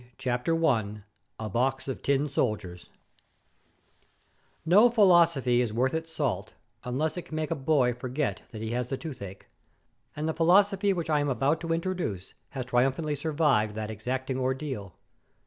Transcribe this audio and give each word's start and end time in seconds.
PART 0.17 0.47
III 0.47 0.65
I 0.67 0.95
A 1.39 1.47
BOX 1.47 1.87
OF 1.87 2.01
TIN 2.01 2.27
SOLDIERS 2.27 2.89
No 4.65 4.89
philosophy 4.89 5.61
is 5.61 5.71
worth 5.71 5.93
its 5.93 6.11
salt 6.11 6.55
unless 6.83 7.17
it 7.17 7.25
can 7.27 7.35
make 7.35 7.51
a 7.51 7.55
boy 7.55 7.93
forget 7.93 8.41
that 8.49 8.63
he 8.63 8.71
has 8.71 8.87
the 8.87 8.97
toothache; 8.97 9.47
and 10.15 10.27
the 10.27 10.33
philosophy 10.33 10.91
which 10.91 11.11
I 11.11 11.19
am 11.19 11.29
about 11.29 11.61
to 11.61 11.71
introduce 11.71 12.33
has 12.49 12.65
triumphantly 12.65 13.15
survived 13.15 13.75
that 13.75 13.91
exacting 13.91 14.39
ordeal. 14.39 14.95